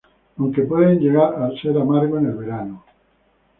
Aunque, 0.39 0.63
pueden 0.63 0.99
llegar 0.99 1.35
a 1.43 1.51
ser 1.61 1.77
amargo 1.77 2.17
en 2.17 2.25
el 2.25 2.33
verano. 2.33 2.83